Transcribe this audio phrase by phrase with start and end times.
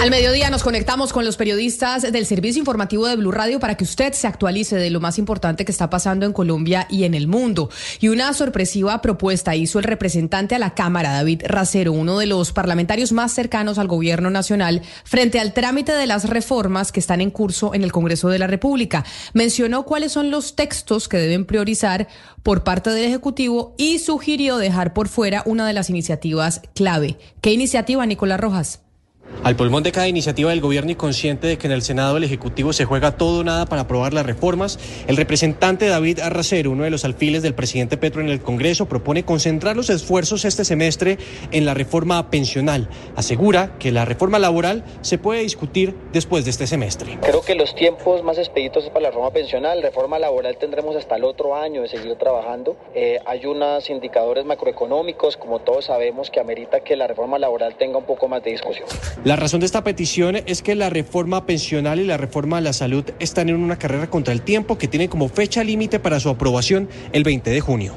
[0.00, 3.84] Al mediodía nos conectamos con los periodistas del servicio informativo de Blue Radio para que
[3.84, 7.26] usted se actualice de lo más importante que está pasando en Colombia y en el
[7.26, 7.70] mundo.
[8.00, 12.52] Y una sorpresiva propuesta hizo el representante a la Cámara, David Racero, uno de los
[12.52, 17.30] parlamentarios más cercanos al gobierno nacional, frente al trámite de las reformas que están en
[17.30, 19.06] curso en el Congreso de la República.
[19.32, 22.08] Mencionó cuáles son los textos que deben priorizar
[22.42, 27.16] por parte del Ejecutivo y sugirió dejar por fuera una de las iniciativas clave.
[27.40, 28.83] ¿Qué iniciativa, Nicolás Rojas?
[29.44, 32.24] Al pulmón de cada iniciativa del gobierno y consciente de que en el Senado el
[32.24, 36.84] Ejecutivo se juega todo o nada para aprobar las reformas, el representante David Arracero, uno
[36.84, 41.18] de los alfiles del presidente Petro en el Congreso, propone concentrar los esfuerzos este semestre
[41.50, 42.88] en la reforma pensional.
[43.16, 47.18] Asegura que la reforma laboral se puede discutir después de este semestre.
[47.20, 49.82] Creo que los tiempos más expeditos es para la reforma pensional.
[49.82, 52.76] Reforma laboral tendremos hasta el otro año de seguir trabajando.
[52.94, 57.98] Eh, hay unos indicadores macroeconómicos, como todos sabemos, que amerita que la reforma laboral tenga
[57.98, 58.88] un poco más de discusión.
[59.22, 62.72] La razón de esta petición es que la reforma pensional y la reforma de la
[62.72, 66.28] salud están en una carrera contra el tiempo que tiene como fecha límite para su
[66.28, 67.94] aprobación el 20 de junio.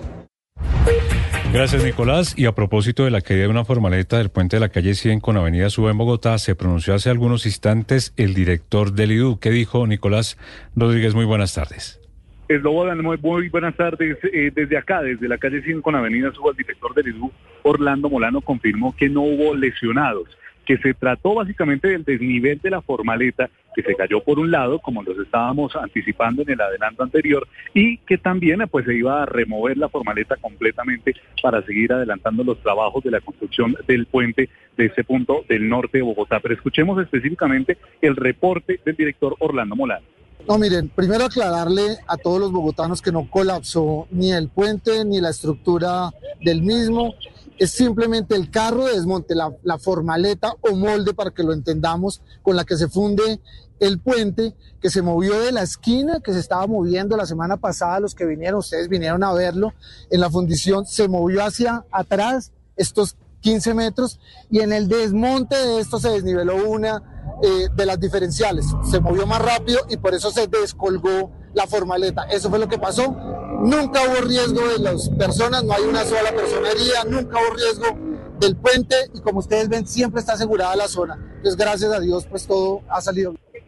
[1.51, 2.37] Gracias, Nicolás.
[2.37, 5.21] Y a propósito de la caída de una formaleta del puente de la calle 100
[5.21, 9.39] con Avenida Suba en Bogotá, se pronunció hace algunos instantes el director del IDU.
[9.39, 10.37] ¿Qué dijo Nicolás
[10.75, 11.15] Rodríguez?
[11.15, 11.99] Muy buenas tardes.
[12.47, 14.17] Eslobodan, muy, muy buenas tardes.
[14.31, 17.31] Eh, desde acá, desde la calle 100 con Avenida Suba, el director del IDU,
[17.63, 20.29] Orlando Molano, confirmó que no hubo lesionados
[20.67, 24.79] que se trató básicamente del desnivel de la formaleta que se cayó por un lado,
[24.79, 29.25] como los estábamos anticipando en el adelanto anterior, y que también pues se iba a
[29.25, 34.85] remover la formaleta completamente para seguir adelantando los trabajos de la construcción del puente de
[34.85, 36.39] ese punto del norte de Bogotá.
[36.41, 40.05] Pero escuchemos específicamente el reporte del director Orlando Molano.
[40.47, 45.21] No, miren, primero aclararle a todos los bogotanos que no colapsó ni el puente ni
[45.21, 46.09] la estructura
[46.41, 47.15] del mismo
[47.57, 52.55] es simplemente el carro de desmonte, la, formaleta o molde para que lo entendamos, con
[52.55, 53.39] la que se funde
[53.79, 57.99] el puente que se movió de la esquina que se estaba moviendo la semana pasada,
[57.99, 59.73] los que vinieron, ustedes vinieron a verlo,
[60.09, 65.79] en la fundición se movió hacia atrás estos 15 metros y en el desmonte de
[65.79, 67.03] esto se desniveló una
[67.43, 72.23] eh, de las diferenciales, se movió más rápido y por eso se descolgó la formaleta.
[72.23, 73.15] Eso fue lo que pasó.
[73.59, 78.55] Nunca hubo riesgo de las personas, no hay una sola personería, nunca hubo riesgo del
[78.55, 81.15] puente y como ustedes ven siempre está asegurada la zona.
[81.37, 83.63] Entonces gracias a Dios pues todo ha salido bien.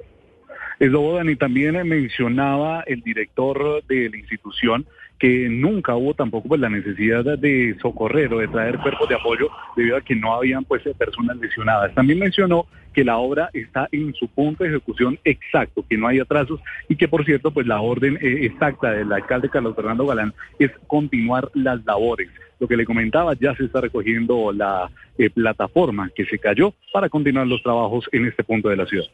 [0.80, 4.88] Eso, Dani, también mencionaba el director de la institución
[5.20, 9.50] que nunca hubo tampoco pues la necesidad de socorrer o de traer cuerpos de apoyo
[9.76, 11.94] debido a que no habían pues personas lesionadas.
[11.94, 16.20] También mencionó que la obra está en su punto de ejecución exacto, que no hay
[16.20, 20.34] atrasos y que por cierto pues la orden eh, exacta del alcalde Carlos Fernando Galán
[20.58, 22.30] es continuar las labores.
[22.60, 27.10] Lo que le comentaba, ya se está recogiendo la eh, plataforma que se cayó para
[27.10, 29.08] continuar los trabajos en este punto de la ciudad.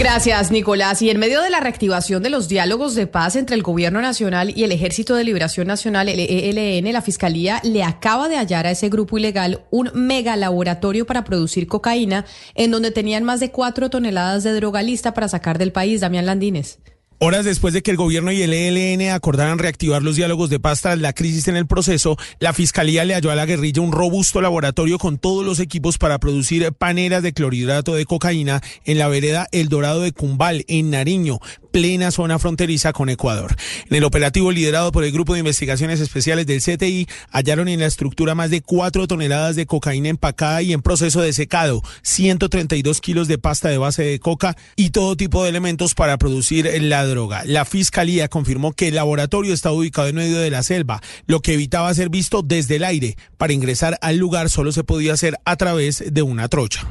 [0.00, 1.02] Gracias, Nicolás.
[1.02, 4.50] Y en medio de la reactivación de los diálogos de paz entre el Gobierno Nacional
[4.56, 8.70] y el Ejército de Liberación Nacional, el ELN, la Fiscalía le acaba de hallar a
[8.70, 12.24] ese grupo ilegal un mega laboratorio para producir cocaína,
[12.54, 16.00] en donde tenían más de cuatro toneladas de droga lista para sacar del país.
[16.00, 16.78] Damián Landines.
[17.22, 20.80] Horas después de que el gobierno y el ELN acordaran reactivar los diálogos de paz
[20.80, 24.40] tras la crisis en el proceso, la fiscalía le halló a la guerrilla un robusto
[24.40, 29.48] laboratorio con todos los equipos para producir paneras de clorhidrato de cocaína en la vereda
[29.52, 33.54] El Dorado de Cumbal, en Nariño, plena zona fronteriza con Ecuador.
[33.90, 37.86] En el operativo liderado por el Grupo de Investigaciones Especiales del CTI, hallaron en la
[37.86, 43.28] estructura más de cuatro toneladas de cocaína empacada y en proceso de secado, 132 kilos
[43.28, 47.42] de pasta de base de coca y todo tipo de elementos para producir la droga.
[47.44, 51.52] La fiscalía confirmó que el laboratorio está ubicado en medio de la selva, lo que
[51.52, 53.16] evitaba ser visto desde el aire.
[53.36, 56.86] Para ingresar al lugar solo se podía hacer a través de una trocha.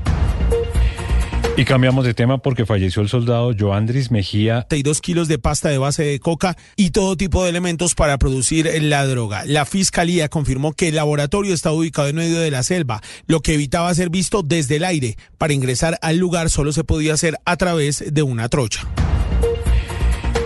[1.60, 4.66] Y cambiamos de tema porque falleció el soldado Joandris Mejía.
[4.70, 8.72] 32 kilos de pasta de base de coca y todo tipo de elementos para producir
[8.84, 9.44] la droga.
[9.46, 13.56] La fiscalía confirmó que el laboratorio está ubicado en medio de la selva, lo que
[13.56, 15.18] evitaba ser visto desde el aire.
[15.38, 18.88] Para ingresar al lugar solo se podía hacer a través de una trocha.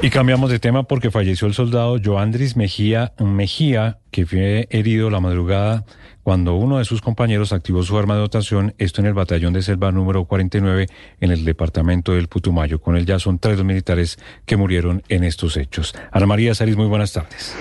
[0.04, 5.22] Y cambiamos de tema porque falleció el soldado Joandris Mejía, Mejía, que fue herido la
[5.22, 5.86] madrugada
[6.24, 9.62] cuando uno de sus compañeros activó su arma de dotación, esto en el batallón de
[9.62, 10.88] selva número 49
[11.22, 12.82] en el departamento del Putumayo.
[12.82, 15.96] Con él ya son tres militares que murieron en estos hechos.
[16.12, 17.56] Ana María Saris, muy buenas tardes.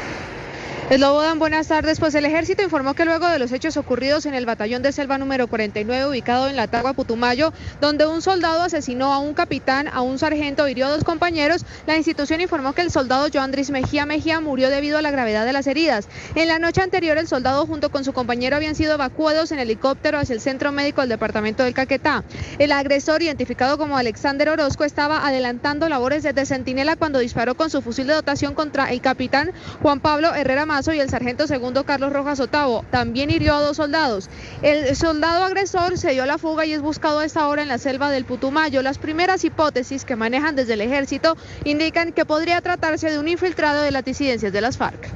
[0.92, 1.98] Eslobodan, buenas tardes.
[1.98, 5.16] Pues el ejército informó que luego de los hechos ocurridos en el batallón de selva
[5.16, 10.02] número 49, ubicado en la Tagua Putumayo, donde un soldado asesinó a un capitán, a
[10.02, 14.40] un sargento, hirió a dos compañeros, la institución informó que el soldado Joandris Mejía Mejía
[14.40, 16.08] murió debido a la gravedad de las heridas.
[16.34, 20.18] En la noche anterior, el soldado junto con su compañero habían sido evacuados en helicóptero
[20.18, 22.22] hacia el centro médico del departamento del Caquetá.
[22.58, 27.80] El agresor, identificado como Alexander Orozco, estaba adelantando labores desde centinela cuando disparó con su
[27.80, 32.12] fusil de dotación contra el capitán Juan Pablo Herrera Mazo y el sargento segundo Carlos
[32.12, 32.84] Rojas Otavo.
[32.90, 34.28] También hirió a dos soldados.
[34.62, 37.78] El soldado agresor se dio la fuga y es buscado a esta hora en la
[37.78, 38.82] selva del Putumayo.
[38.82, 43.82] Las primeras hipótesis que manejan desde el ejército indican que podría tratarse de un infiltrado
[43.82, 45.08] de las disidencias de las FARC.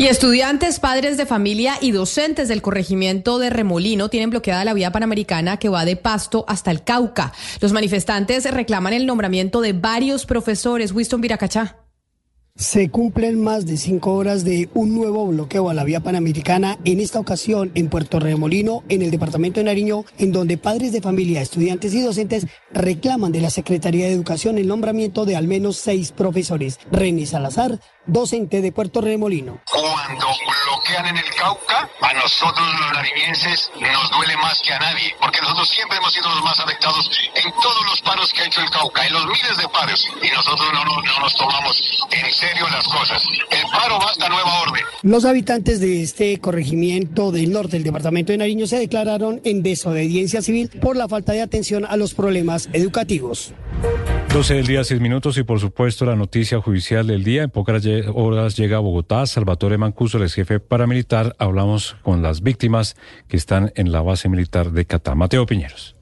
[0.00, 4.92] Y estudiantes, padres de familia y docentes del corregimiento de Remolino tienen bloqueada la vía
[4.92, 7.34] panamericana que va de Pasto hasta el Cauca.
[7.60, 10.92] Los manifestantes reclaman el nombramiento de varios profesores.
[10.92, 11.76] Winston Viracachá.
[12.60, 17.00] Se cumplen más de cinco horas de un nuevo bloqueo a la vía panamericana, en
[17.00, 21.40] esta ocasión en Puerto Remolino, en el departamento de Nariño, en donde padres de familia,
[21.40, 26.12] estudiantes y docentes reclaman de la Secretaría de Educación el nombramiento de al menos seis
[26.12, 26.78] profesores.
[26.92, 27.80] René Salazar,
[28.10, 29.60] docente de Puerto Remolino.
[29.70, 35.14] Cuando bloquean en el Cauca, a nosotros los nariñenses nos duele más que a nadie,
[35.20, 38.60] porque nosotros siempre hemos sido los más afectados en todos los paros que ha hecho
[38.60, 42.32] el Cauca, en los miles de paros, y nosotros no, no, no nos tomamos en
[42.32, 43.22] serio las cosas.
[43.50, 44.84] El paro va hasta nueva orden.
[45.02, 50.42] Los habitantes de este corregimiento del norte del departamento de Nariño se declararon en desobediencia
[50.42, 53.52] civil por la falta de atención a los problemas educativos.
[54.32, 57.42] 12 del día, 6 minutos y por supuesto la noticia judicial del día.
[57.42, 57.84] En pocas
[58.14, 61.34] horas llega a Bogotá Salvatore Mancuso, el jefe paramilitar.
[61.40, 62.94] Hablamos con las víctimas
[63.26, 65.16] que están en la base militar de Catá.
[65.16, 65.99] Mateo Piñeros.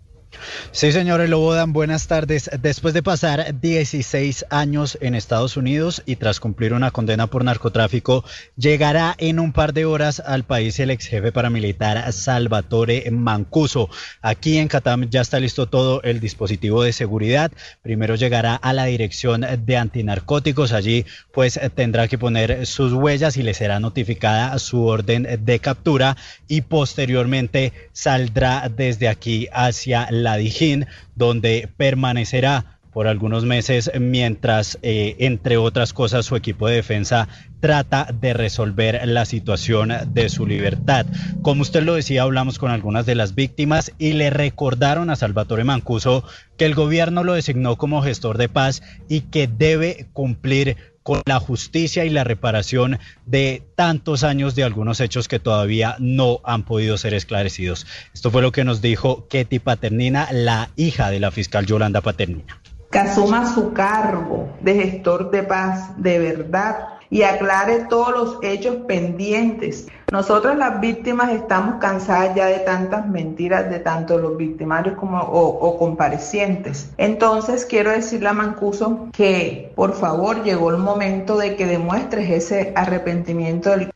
[0.73, 2.51] Sí, señores Lobodan, buenas tardes.
[2.61, 8.25] Después de pasar 16 años en Estados Unidos y tras cumplir una condena por narcotráfico,
[8.57, 13.89] llegará en un par de horas al país el ex jefe paramilitar Salvatore Mancuso.
[14.23, 17.51] Aquí en Catam ya está listo todo el dispositivo de seguridad.
[17.83, 20.73] Primero llegará a la dirección de antinarcóticos.
[20.73, 26.17] Allí pues tendrá que poner sus huellas y le será notificada su orden de captura
[26.47, 35.15] y posteriormente saldrá desde aquí hacia la Dijín, donde permanecerá por algunos meses mientras, eh,
[35.21, 37.29] entre otras cosas, su equipo de defensa
[37.61, 41.07] trata de resolver la situación de su libertad.
[41.43, 45.65] Como usted lo decía, hablamos con algunas de las víctimas y le recordaron a Salvatore
[45.65, 46.25] Mancuso
[46.57, 50.77] que el gobierno lo designó como gestor de paz y que debe cumplir
[51.09, 56.41] con la justicia y la reparación de tantos años de algunos hechos que todavía no
[56.45, 57.87] han podido ser esclarecidos.
[58.13, 62.61] Esto fue lo que nos dijo Ketty Paternina, la hija de la fiscal Yolanda Paternina.
[62.93, 66.77] Que asuma su cargo de gestor de paz de verdad
[67.09, 69.87] y aclare todos los hechos pendientes.
[70.11, 75.79] Nosotros las víctimas estamos cansadas ya de tantas mentiras de tanto los victimarios como o,
[75.79, 76.91] comparecientes.
[76.97, 82.73] Entonces quiero decirle a Mancuso que por favor llegó el momento de que demuestres ese
[82.75, 83.91] arrepentimiento del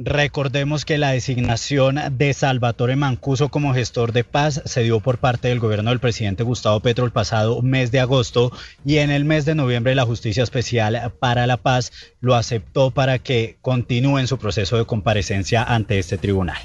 [0.00, 5.48] Recordemos que la designación de Salvatore Mancuso como gestor de paz se dio por parte
[5.48, 8.52] del gobierno del presidente Gustavo Petro el pasado mes de agosto
[8.84, 11.90] y en el mes de noviembre la Justicia Especial para la Paz
[12.20, 16.58] lo aceptó para que continúe en su proceso de comparecencia ante este tribunal.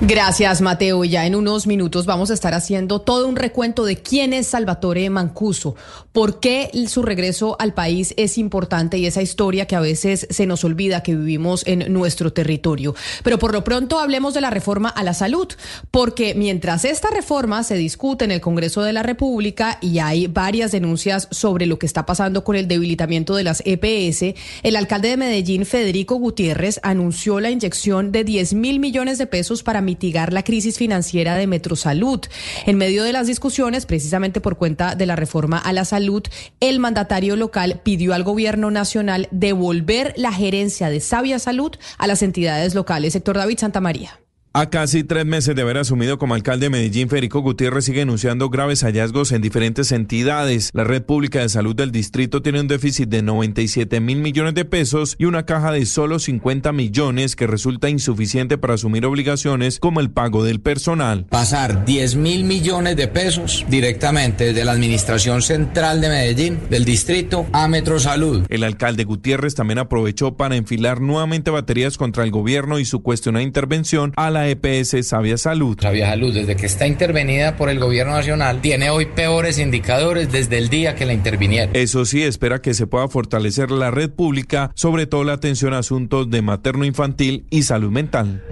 [0.00, 1.04] Gracias, Mateo.
[1.04, 5.08] Ya en unos minutos vamos a estar haciendo todo un recuento de quién es Salvatore
[5.10, 5.76] Mancuso,
[6.12, 10.46] por qué su regreso al país es importante y esa historia que a veces se
[10.46, 12.94] nos olvida que vivimos en nuestro territorio.
[13.22, 15.48] Pero por lo pronto hablemos de la reforma a la salud,
[15.90, 20.72] porque mientras esta reforma se discute en el Congreso de la República y hay varias
[20.72, 25.16] denuncias sobre lo que está pasando con el debilitamiento de las EPS, el alcalde de
[25.16, 30.44] Medellín, Federico Gutiérrez, anunció la inyección de 10 mil millones de pesos para mitigar la
[30.44, 32.20] crisis financiera de Metrosalud.
[32.66, 36.22] En medio de las discusiones, precisamente por cuenta de la reforma a la salud,
[36.60, 42.22] el mandatario local pidió al gobierno nacional devolver la gerencia de Sabia Salud a las
[42.22, 43.12] entidades locales.
[43.12, 44.19] Sector David Santamaría.
[44.52, 48.50] A casi tres meses de haber asumido como alcalde de Medellín, Federico Gutiérrez sigue anunciando
[48.50, 50.70] graves hallazgos en diferentes entidades.
[50.72, 54.64] La red pública de salud del distrito tiene un déficit de 97 mil millones de
[54.64, 60.00] pesos y una caja de solo 50 millones que resulta insuficiente para asumir obligaciones como
[60.00, 61.26] el pago del personal.
[61.26, 67.46] Pasar 10 mil millones de pesos directamente de la Administración Central de Medellín, del distrito,
[67.52, 68.46] a Metrosalud.
[68.48, 73.44] El alcalde Gutiérrez también aprovechó para enfilar nuevamente baterías contra el gobierno y su cuestionada
[73.44, 75.78] intervención a la la EPS Sabia Salud.
[75.80, 80.58] Sabia Salud, desde que está intervenida por el gobierno nacional, tiene hoy peores indicadores desde
[80.58, 81.74] el día que la intervinieron.
[81.76, 85.78] Eso sí, espera que se pueda fortalecer la red pública, sobre todo la atención a
[85.78, 88.42] asuntos de materno-infantil y salud mental.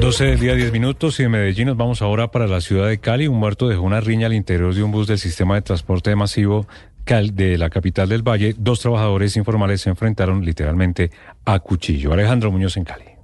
[0.00, 2.98] 12 del día, 10 minutos y en Medellín nos vamos ahora para la ciudad de
[2.98, 3.26] Cali.
[3.26, 6.66] Un muerto dejó una riña al interior de un bus del sistema de transporte masivo
[7.08, 8.54] de la capital del Valle.
[8.58, 11.10] Dos trabajadores informales se enfrentaron literalmente
[11.46, 12.12] a cuchillo.
[12.12, 13.17] Alejandro Muñoz en Cali.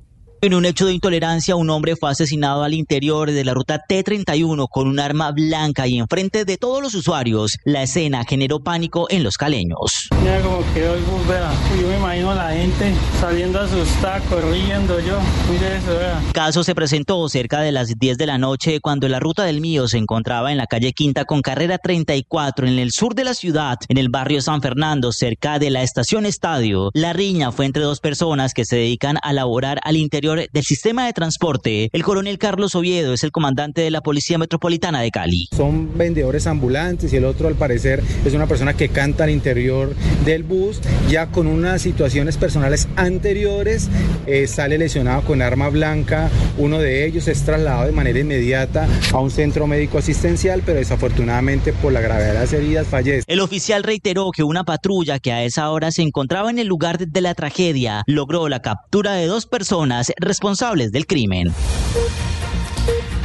[0.45, 4.67] En un hecho de intolerancia, un hombre fue asesinado al interior de la ruta T31
[4.71, 7.57] con un arma blanca y enfrente de todos los usuarios.
[7.65, 10.11] La escena generó pánico en los caleños.
[10.21, 11.51] Mira cómo quedó el bus, vea.
[11.81, 15.19] Yo me imagino a la gente saliendo asustada, corriendo yo.
[15.51, 16.23] Mire eso, vea.
[16.35, 19.89] Caso se presentó cerca de las 10 de la noche cuando la ruta del mío
[19.89, 23.79] se encontraba en la calle Quinta con carrera 34 en el sur de la ciudad,
[23.89, 26.91] en el barrio San Fernando, cerca de la estación Estadio.
[26.93, 31.07] La riña fue entre dos personas que se dedican a laborar al interior del sistema
[31.07, 31.89] de transporte.
[31.93, 35.49] El coronel Carlos Oviedo es el comandante de la Policía Metropolitana de Cali.
[35.57, 39.95] Son vendedores ambulantes y el otro al parecer es una persona que canta al interior
[40.25, 43.89] del bus, ya con unas situaciones personales anteriores,
[44.27, 49.19] eh, sale lesionado con arma blanca, uno de ellos es trasladado de manera inmediata a
[49.19, 53.25] un centro médico asistencial, pero desafortunadamente por la gravedad de las heridas fallece.
[53.27, 56.99] El oficial reiteró que una patrulla que a esa hora se encontraba en el lugar
[56.99, 61.53] de la tragedia logró la captura de dos personas responsables del crimen.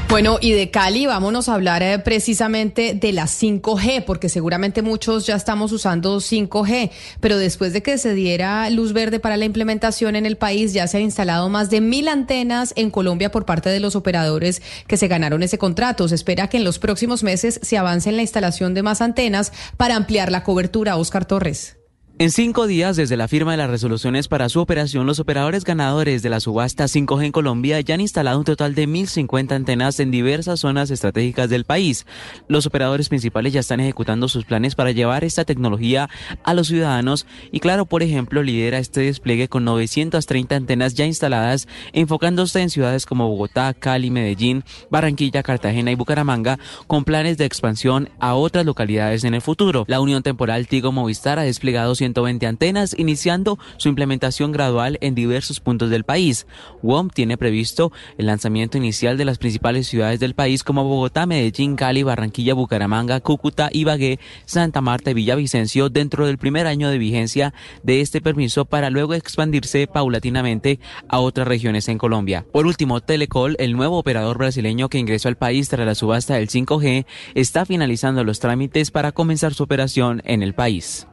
[0.09, 5.27] Bueno, y de Cali vámonos a hablar eh, precisamente de la 5G, porque seguramente muchos
[5.27, 10.15] ya estamos usando 5G, pero después de que se diera luz verde para la implementación
[10.15, 13.69] en el país, ya se han instalado más de mil antenas en Colombia por parte
[13.69, 16.07] de los operadores que se ganaron ese contrato.
[16.07, 19.53] Se espera que en los próximos meses se avance en la instalación de más antenas
[19.77, 20.97] para ampliar la cobertura.
[20.97, 21.78] Oscar Torres.
[22.21, 26.21] En cinco días desde la firma de las resoluciones para su operación, los operadores ganadores
[26.21, 30.11] de la subasta 5G en Colombia ya han instalado un total de 1.050 antenas en
[30.11, 32.05] diversas zonas estratégicas del país.
[32.49, 36.09] Los operadores principales ya están ejecutando sus planes para llevar esta tecnología
[36.43, 41.69] a los ciudadanos y Claro, por ejemplo, lidera este despliegue con 930 antenas ya instaladas,
[41.93, 48.09] enfocándose en ciudades como Bogotá, Cali, Medellín, Barranquilla, Cartagena y Bucaramanga, con planes de expansión
[48.19, 49.85] a otras localidades en el futuro.
[49.87, 55.59] La Unión Temporal Tigo Movistar ha desplegado 120 antenas, iniciando su implementación gradual en diversos
[55.59, 56.47] puntos del país.
[56.81, 61.75] WOM tiene previsto el lanzamiento inicial de las principales ciudades del país como Bogotá, Medellín,
[61.75, 67.53] Cali, Barranquilla, Bucaramanga, Cúcuta, Ibagué, Santa Marta y Villavicencio dentro del primer año de vigencia
[67.83, 72.45] de este permiso para luego expandirse paulatinamente a otras regiones en Colombia.
[72.51, 76.49] Por último, Telecol, el nuevo operador brasileño que ingresó al país tras la subasta del
[76.49, 81.08] 5G, está finalizando los trámites para comenzar su operación en el país.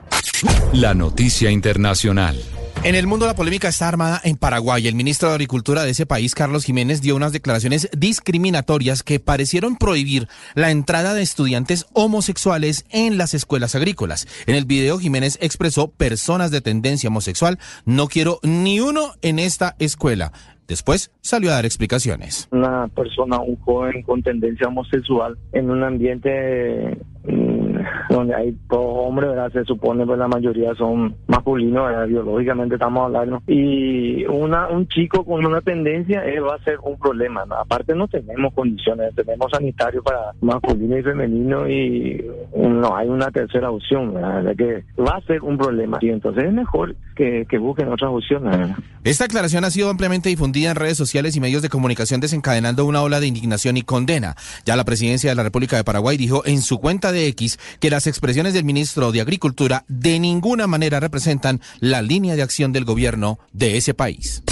[0.72, 2.36] La noticia internacional.
[2.84, 4.86] En el mundo la polémica está armada en Paraguay.
[4.86, 9.76] El ministro de Agricultura de ese país, Carlos Jiménez, dio unas declaraciones discriminatorias que parecieron
[9.76, 14.28] prohibir la entrada de estudiantes homosexuales en las escuelas agrícolas.
[14.46, 19.74] En el video Jiménez expresó personas de tendencia homosexual, no quiero ni uno en esta
[19.80, 20.32] escuela.
[20.68, 22.48] Después salió a dar explicaciones.
[22.50, 27.65] Una persona, un joven con tendencia homosexual en un ambiente mm,
[28.08, 29.52] donde hay todo hombre, ¿verdad?
[29.52, 33.42] Se supone que la mayoría son masculinos, biológicamente estamos hablando.
[33.46, 37.44] Y una un chico con una tendencia eh, va a ser un problema.
[37.58, 42.24] Aparte no tenemos condiciones, tenemos sanitario para masculino y femenino y
[42.56, 44.54] no hay una tercera opción, ¿verdad?
[44.56, 45.98] que va a ser un problema.
[46.00, 48.76] Y entonces es mejor que, que busquen otras opciones.
[49.04, 53.02] Esta aclaración ha sido ampliamente difundida en redes sociales y medios de comunicación desencadenando una
[53.02, 54.34] ola de indignación y condena.
[54.64, 57.90] Ya la presidencia de la República de Paraguay dijo en su cuenta de X que
[57.90, 62.84] las expresiones del ministro de Agricultura de ninguna manera representan la línea de acción del
[62.84, 64.42] gobierno de ese país.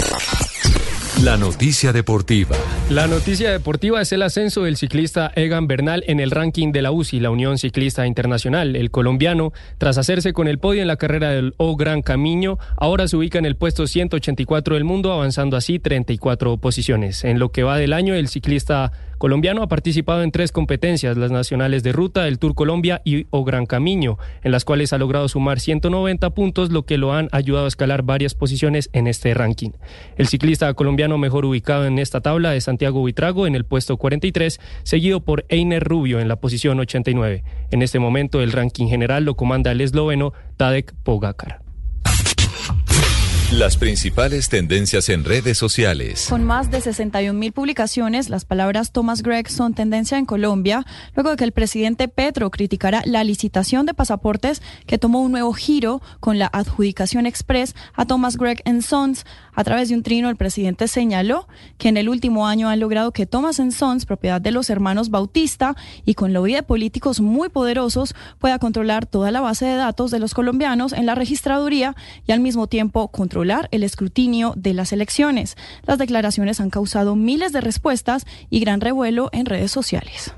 [1.23, 2.57] La noticia deportiva.
[2.89, 6.91] La noticia deportiva es el ascenso del ciclista Egan Bernal en el ranking de la
[6.91, 8.75] UCI, la Unión Ciclista Internacional.
[8.75, 13.07] El colombiano, tras hacerse con el podio en la carrera del O Gran Camino, ahora
[13.07, 17.23] se ubica en el puesto 184 del mundo, avanzando así 34 posiciones.
[17.23, 21.31] En lo que va del año, el ciclista colombiano ha participado en tres competencias, las
[21.31, 25.27] nacionales de ruta, el Tour Colombia y O Gran Camino, en las cuales ha logrado
[25.27, 29.71] sumar 190 puntos, lo que lo han ayudado a escalar varias posiciones en este ranking.
[30.17, 34.59] El ciclista colombiano mejor ubicado en esta tabla es Santiago Buitrago en el puesto 43,
[34.83, 37.43] seguido por Einer Rubio en la posición 89.
[37.71, 41.64] En este momento el ranking general lo comanda el esloveno Tadek Pogacar.
[43.57, 46.27] Las principales tendencias en redes sociales.
[46.29, 50.85] Con más de 61 mil publicaciones, las palabras Thomas Gregg son tendencia en Colombia,
[51.15, 55.53] luego de que el presidente Petro criticara la licitación de pasaportes que tomó un nuevo
[55.53, 59.25] giro con la adjudicación express a Thomas Gregg Sons.
[59.53, 61.47] A través de un trino, el presidente señaló
[61.77, 65.77] que en el último año han logrado que Thomas Sons, propiedad de los hermanos Bautista
[66.03, 70.19] y con lobby de políticos muy poderosos, pueda controlar toda la base de datos de
[70.19, 71.95] los colombianos en la registraduría
[72.27, 73.07] y al mismo tiempo
[73.71, 75.55] el escrutinio de las elecciones.
[75.85, 80.33] Las declaraciones han causado miles de respuestas y gran revuelo en redes sociales.